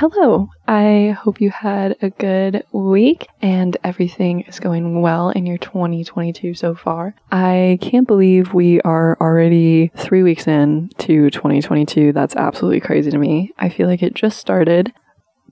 [0.00, 0.48] Hello.
[0.66, 6.54] I hope you had a good week and everything is going well in your 2022
[6.54, 7.14] so far.
[7.30, 12.14] I can't believe we are already three weeks in to 2022.
[12.14, 13.52] That's absolutely crazy to me.
[13.58, 14.90] I feel like it just started.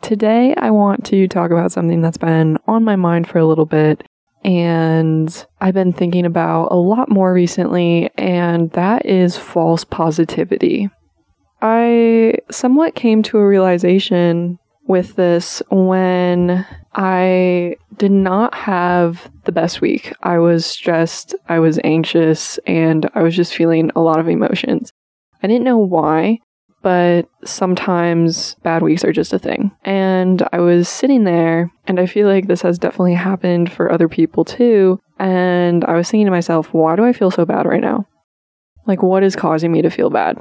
[0.00, 3.66] Today, I want to talk about something that's been on my mind for a little
[3.66, 4.04] bit
[4.44, 10.88] and I've been thinking about a lot more recently, and that is false positivity.
[11.60, 19.80] I somewhat came to a realization with this when I did not have the best
[19.80, 20.12] week.
[20.22, 24.92] I was stressed, I was anxious, and I was just feeling a lot of emotions.
[25.42, 26.38] I didn't know why,
[26.82, 29.72] but sometimes bad weeks are just a thing.
[29.84, 34.08] And I was sitting there, and I feel like this has definitely happened for other
[34.08, 35.00] people too.
[35.18, 38.06] And I was thinking to myself, why do I feel so bad right now?
[38.86, 40.38] Like, what is causing me to feel bad?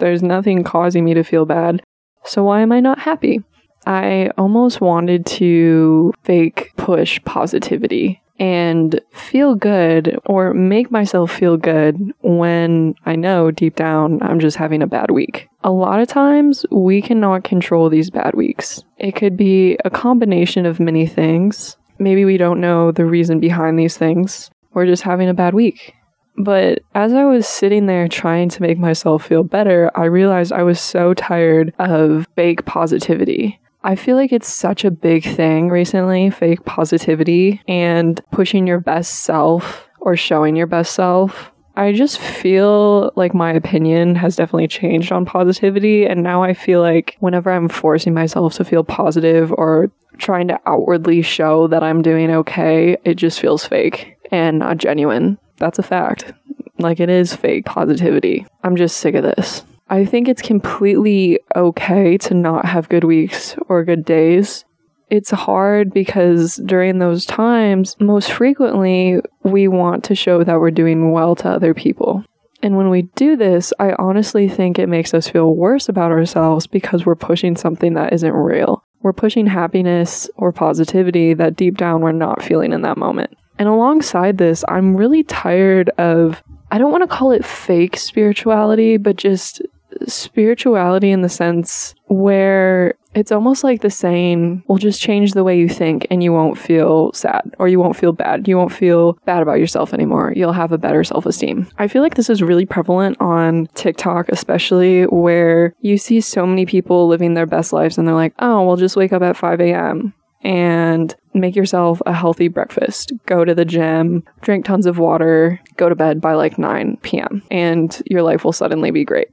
[0.00, 1.82] There's nothing causing me to feel bad.
[2.24, 3.42] So why am I not happy?
[3.86, 11.96] I almost wanted to fake push positivity and feel good or make myself feel good
[12.22, 15.46] when I know deep down I'm just having a bad week.
[15.62, 18.82] A lot of times we cannot control these bad weeks.
[18.96, 21.76] It could be a combination of many things.
[21.98, 24.50] Maybe we don't know the reason behind these things.
[24.72, 25.94] We're just having a bad week.
[26.36, 30.62] But as I was sitting there trying to make myself feel better, I realized I
[30.62, 33.60] was so tired of fake positivity.
[33.82, 39.24] I feel like it's such a big thing recently fake positivity and pushing your best
[39.24, 41.50] self or showing your best self.
[41.76, 46.04] I just feel like my opinion has definitely changed on positivity.
[46.04, 50.60] And now I feel like whenever I'm forcing myself to feel positive or trying to
[50.66, 55.38] outwardly show that I'm doing okay, it just feels fake and not genuine.
[55.60, 56.32] That's a fact.
[56.78, 58.46] Like it is fake positivity.
[58.64, 59.62] I'm just sick of this.
[59.88, 64.64] I think it's completely okay to not have good weeks or good days.
[65.10, 71.10] It's hard because during those times, most frequently, we want to show that we're doing
[71.10, 72.24] well to other people.
[72.62, 76.66] And when we do this, I honestly think it makes us feel worse about ourselves
[76.66, 78.84] because we're pushing something that isn't real.
[79.02, 83.36] We're pushing happiness or positivity that deep down we're not feeling in that moment.
[83.60, 88.96] And alongside this, I'm really tired of, I don't want to call it fake spirituality,
[88.96, 89.60] but just
[90.06, 95.58] spirituality in the sense where it's almost like the saying will just change the way
[95.58, 98.48] you think and you won't feel sad or you won't feel bad.
[98.48, 100.32] You won't feel bad about yourself anymore.
[100.34, 101.66] You'll have a better self esteem.
[101.76, 106.64] I feel like this is really prevalent on TikTok, especially where you see so many
[106.64, 109.60] people living their best lives and they're like, oh, well, just wake up at 5
[109.60, 110.14] a.m.
[110.40, 113.12] and make yourself a healthy breakfast.
[113.26, 117.42] Go to the gym, drink tons of water, go to bed by like 9 p.m.,
[117.50, 119.28] and your life will suddenly be great.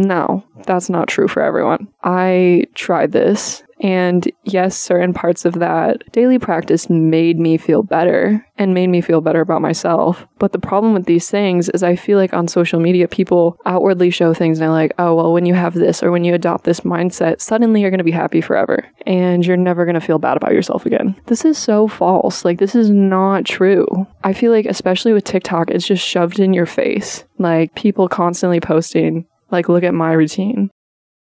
[0.00, 1.88] No, that's not true for everyone.
[2.02, 8.46] I tried this, and yes, certain parts of that daily practice made me feel better
[8.56, 10.26] and made me feel better about myself.
[10.38, 14.10] But the problem with these things is I feel like on social media, people outwardly
[14.10, 16.64] show things and they're like, oh, well, when you have this or when you adopt
[16.64, 20.18] this mindset, suddenly you're going to be happy forever and you're never going to feel
[20.18, 21.18] bad about yourself again.
[21.26, 22.44] This is so false.
[22.44, 23.86] Like, this is not true.
[24.24, 27.24] I feel like, especially with TikTok, it's just shoved in your face.
[27.38, 30.70] Like, people constantly posting, like, look at my routine.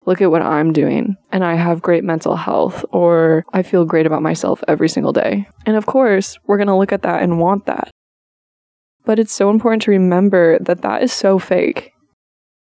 [0.06, 1.16] Look at what I'm doing.
[1.30, 5.46] And I have great mental health, or I feel great about myself every single day.
[5.66, 7.90] And of course, we're going to look at that and want that.
[9.04, 11.92] But it's so important to remember that that is so fake.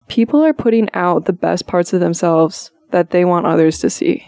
[0.07, 4.25] People are putting out the best parts of themselves that they want others to see.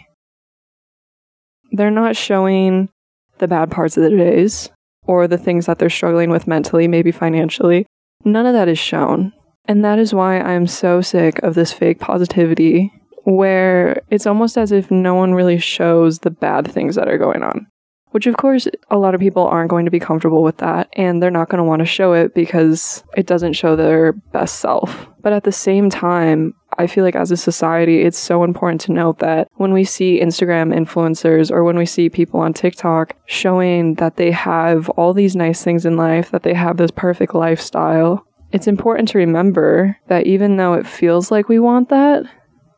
[1.72, 2.90] They're not showing
[3.38, 4.68] the bad parts of their days
[5.06, 7.86] or the things that they're struggling with mentally, maybe financially.
[8.24, 9.32] None of that is shown.
[9.70, 12.92] And that is why I'm so sick of this fake positivity
[13.22, 17.44] where it's almost as if no one really shows the bad things that are going
[17.44, 17.68] on.
[18.10, 21.22] Which, of course, a lot of people aren't going to be comfortable with that, and
[21.22, 25.06] they're not going to want to show it because it doesn't show their best self.
[25.20, 28.92] But at the same time, I feel like as a society, it's so important to
[28.92, 33.94] note that when we see Instagram influencers or when we see people on TikTok showing
[33.94, 38.26] that they have all these nice things in life, that they have this perfect lifestyle,
[38.52, 42.24] it's important to remember that even though it feels like we want that,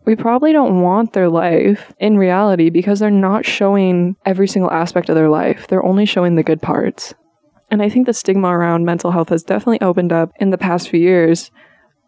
[0.04, 5.08] we probably don't want their life in reality because they're not showing every single aspect
[5.08, 5.68] of their life.
[5.68, 7.14] They're only showing the good parts.
[7.70, 10.88] And I think the stigma around mental health has definitely opened up in the past
[10.88, 11.50] few years.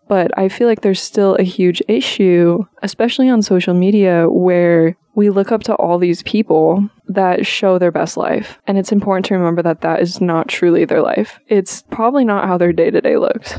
[0.08, 5.30] But I feel like there's still a huge issue, especially on social media, where we
[5.30, 8.58] look up to all these people that show their best life.
[8.66, 11.38] And it's important to remember that that is not truly their life.
[11.48, 13.54] It's probably not how their day to day looks.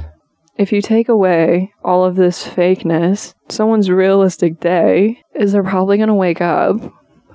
[0.57, 6.07] If you take away all of this fakeness, someone's realistic day is they're probably going
[6.07, 6.77] to wake up,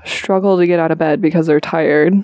[0.04, 2.14] struggle to get out of bed because they're tired,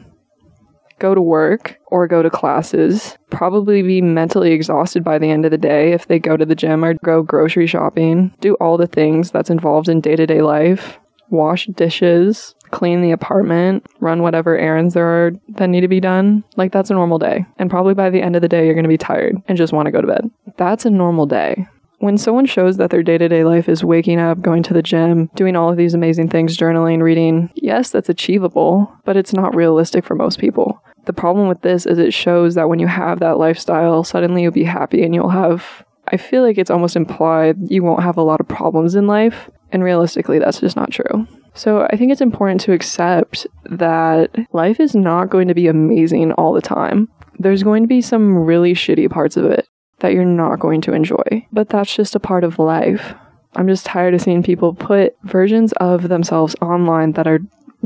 [0.99, 5.51] go to work or go to classes, probably be mentally exhausted by the end of
[5.51, 8.87] the day if they go to the gym or go grocery shopping, do all the
[8.87, 10.99] things that's involved in day to day life,
[11.31, 16.45] wash dishes, clean the apartment, run whatever errands there are that need to be done.
[16.57, 17.45] Like that's a normal day.
[17.59, 19.73] And probably by the end of the day, you're going to be tired and just
[19.73, 20.31] want to go to bed.
[20.57, 21.67] That's a normal day.
[21.99, 24.83] When someone shows that their day to day life is waking up, going to the
[24.83, 29.55] gym, doing all of these amazing things, journaling, reading, yes, that's achievable, but it's not
[29.55, 30.83] realistic for most people.
[31.07, 34.53] The problem with this is it shows that when you have that lifestyle, suddenly you'll
[34.53, 38.23] be happy and you'll have, I feel like it's almost implied you won't have a
[38.23, 39.49] lot of problems in life.
[39.73, 41.27] And realistically, that's just not true.
[41.55, 46.33] So I think it's important to accept that life is not going to be amazing
[46.33, 47.09] all the time.
[47.39, 49.67] There's going to be some really shitty parts of it
[50.01, 53.15] that you're not going to enjoy, but that's just a part of life.
[53.55, 57.41] I'm just tired of seeing people put versions of themselves online that are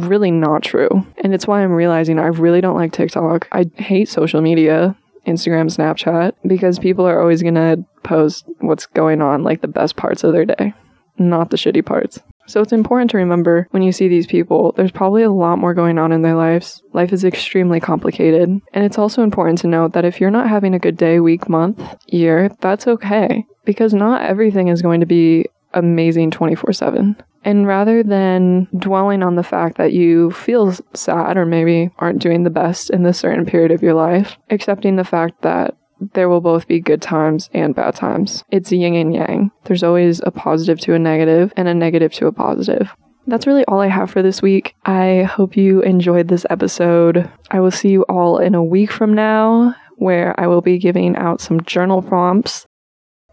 [0.09, 1.07] really not true.
[1.19, 3.49] And it's why I'm realizing I really don't like TikTok.
[3.53, 9.43] I hate social media, Instagram, Snapchat, because people are always to post what's going on,
[9.43, 10.75] like the best parts of their day,
[11.19, 12.21] not the shitty parts.
[12.47, 15.73] So it's important to remember when you see these people, there's probably a lot more
[15.73, 16.83] going on in their lives.
[16.93, 18.49] Life is extremely complicated.
[18.49, 21.49] And it's also important to note that if you're not having a good day, week,
[21.49, 23.47] month, year, that's okay.
[23.65, 27.17] Because not everything is going to be amazing 24 7.
[27.43, 32.45] And rather than dwelling on the fact that you feel sad or maybe aren't doing
[32.45, 35.75] the best in this certain period of your life, accepting the fact that
[36.13, 38.45] there will both be good times and bad times.
[38.51, 39.51] It's yin and yang.
[39.65, 42.95] There's always a positive to a negative and a negative to a positive.
[43.27, 44.75] That's really all I have for this week.
[44.85, 47.31] I hope you enjoyed this episode.
[47.51, 51.17] I will see you all in a week from now, where I will be giving
[51.17, 52.67] out some journal prompts.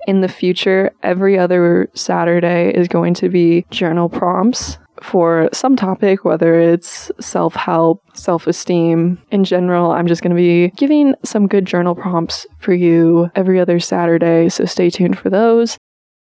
[0.08, 6.24] In the future, every other Saturday is going to be journal prompts for some topic,
[6.24, 9.22] whether it's self help, self esteem.
[9.32, 13.60] In general, I'm just going to be giving some good journal prompts for you every
[13.60, 15.78] other Saturday, so stay tuned for those.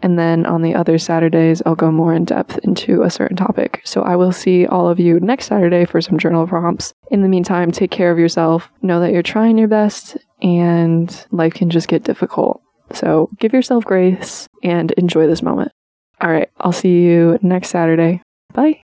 [0.03, 3.81] And then on the other Saturdays, I'll go more in depth into a certain topic.
[3.83, 6.93] So I will see all of you next Saturday for some journal prompts.
[7.09, 8.69] In the meantime, take care of yourself.
[8.83, 12.61] Know that you're trying your best and life can just get difficult.
[12.95, 15.71] So give yourself grace and enjoy this moment.
[16.19, 18.21] All right, I'll see you next Saturday.
[18.53, 18.81] Bye.